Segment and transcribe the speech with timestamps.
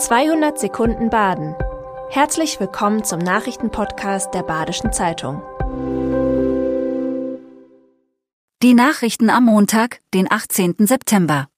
[0.00, 1.54] 200 Sekunden Baden.
[2.08, 5.42] Herzlich willkommen zum Nachrichtenpodcast der Badischen Zeitung.
[8.62, 10.86] Die Nachrichten am Montag, den 18.
[10.86, 11.48] September.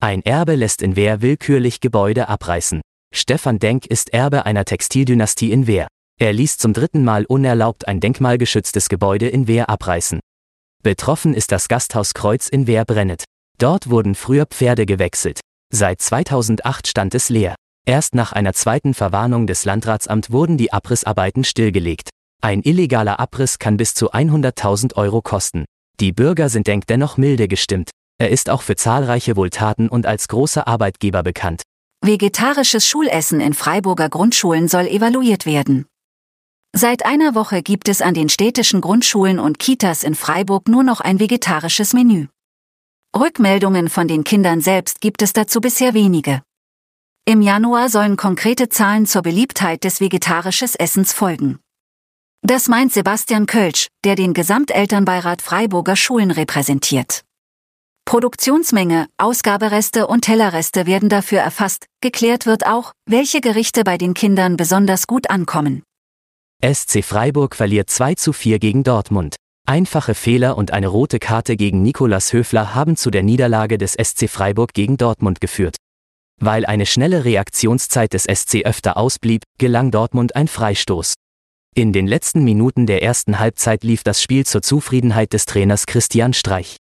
[0.00, 2.80] Ein Erbe lässt in Wehr willkürlich Gebäude abreißen.
[3.12, 5.88] Stefan Denk ist Erbe einer Textildynastie in Wehr.
[6.20, 10.20] Er ließ zum dritten Mal unerlaubt ein denkmalgeschütztes Gebäude in Wehr abreißen.
[10.84, 13.24] Betroffen ist das Gasthaus Kreuz in Wehr Brennet.
[13.58, 15.40] Dort wurden früher Pferde gewechselt.
[15.72, 17.56] Seit 2008 stand es leer.
[17.86, 22.08] Erst nach einer zweiten Verwarnung des Landratsamt wurden die Abrissarbeiten stillgelegt.
[22.40, 25.66] Ein illegaler Abriss kann bis zu 100.000 Euro kosten.
[26.00, 27.90] Die Bürger sind Denk dennoch milde gestimmt.
[28.18, 31.62] Er ist auch für zahlreiche Wohltaten und als großer Arbeitgeber bekannt.
[32.00, 35.86] Vegetarisches Schulessen in Freiburger Grundschulen soll evaluiert werden.
[36.74, 41.00] Seit einer Woche gibt es an den städtischen Grundschulen und Kitas in Freiburg nur noch
[41.00, 42.26] ein vegetarisches Menü.
[43.16, 46.42] Rückmeldungen von den Kindern selbst gibt es dazu bisher wenige.
[47.26, 51.58] Im Januar sollen konkrete Zahlen zur Beliebtheit des vegetarisches Essens folgen.
[52.42, 57.22] Das meint Sebastian Kölsch, der den Gesamtelternbeirat Freiburger Schulen repräsentiert.
[58.04, 64.58] Produktionsmenge, Ausgabereste und Tellerreste werden dafür erfasst, geklärt wird auch, welche Gerichte bei den Kindern
[64.58, 65.82] besonders gut ankommen.
[66.62, 69.36] SC Freiburg verliert 2 zu 4 gegen Dortmund.
[69.66, 74.28] Einfache Fehler und eine rote Karte gegen Nikolas Höfler haben zu der Niederlage des SC
[74.28, 75.76] Freiburg gegen Dortmund geführt.
[76.40, 81.14] Weil eine schnelle Reaktionszeit des SC öfter ausblieb, gelang Dortmund ein Freistoß.
[81.74, 86.32] In den letzten Minuten der ersten Halbzeit lief das Spiel zur Zufriedenheit des Trainers Christian
[86.32, 86.76] Streich.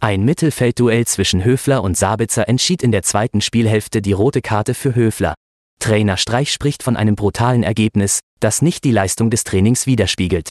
[0.00, 4.94] Ein Mittelfeldduell zwischen Höfler und Sabitzer entschied in der zweiten Spielhälfte die rote Karte für
[4.94, 5.34] Höfler.
[5.80, 10.50] Trainer Streich spricht von einem brutalen Ergebnis, das nicht die Leistung des Trainings widerspiegelt.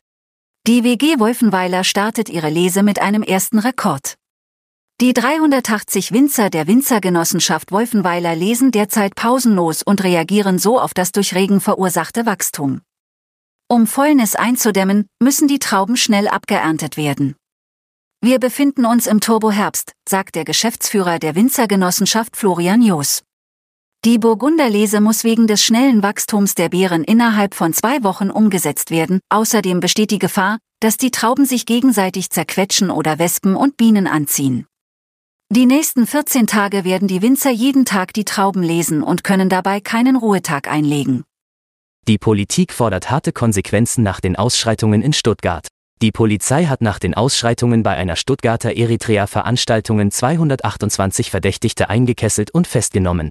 [0.68, 4.16] Die WG Wolfenweiler startet ihre Lese mit einem ersten Rekord.
[5.00, 11.36] Die 380 Winzer der Winzergenossenschaft Wolfenweiler lesen derzeit pausenlos und reagieren so auf das durch
[11.36, 12.82] Regen verursachte Wachstum.
[13.68, 17.36] Um Fäulnis einzudämmen, müssen die Trauben schnell abgeerntet werden.
[18.22, 23.22] Wir befinden uns im Turboherbst, sagt der Geschäftsführer der Winzergenossenschaft Florian Joos.
[24.04, 29.20] Die Burgunderlese muss wegen des schnellen Wachstums der Beeren innerhalb von zwei Wochen umgesetzt werden.
[29.30, 34.66] Außerdem besteht die Gefahr, dass die Trauben sich gegenseitig zerquetschen oder Wespen und Bienen anziehen.
[35.50, 39.80] Die nächsten 14 Tage werden die Winzer jeden Tag die Trauben lesen und können dabei
[39.80, 41.24] keinen Ruhetag einlegen.
[42.06, 45.66] Die Politik fordert harte Konsequenzen nach den Ausschreitungen in Stuttgart.
[46.02, 53.30] Die Polizei hat nach den Ausschreitungen bei einer Stuttgarter Eritrea-Veranstaltungen 228 Verdächtigte eingekesselt und festgenommen.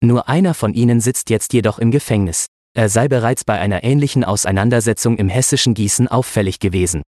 [0.00, 2.46] Nur einer von ihnen sitzt jetzt jedoch im Gefängnis.
[2.74, 7.02] Er sei bereits bei einer ähnlichen Auseinandersetzung im hessischen Gießen auffällig gewesen.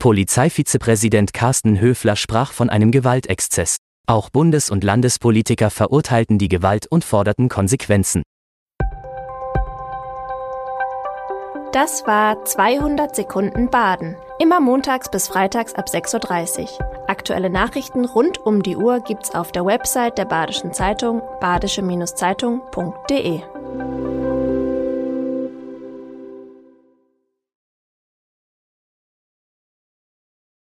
[0.00, 3.76] Polizeivizepräsident Carsten Höfler sprach von einem Gewaltexzess.
[4.08, 8.22] Auch Bundes- und Landespolitiker verurteilten die Gewalt und forderten Konsequenzen.
[11.72, 14.16] Das war 200 Sekunden Baden.
[14.38, 16.68] Immer montags bis freitags ab 6.30 Uhr.
[17.06, 23.42] Aktuelle Nachrichten rund um die Uhr gibt's auf der Website der Badischen Zeitung badische-zeitung.de.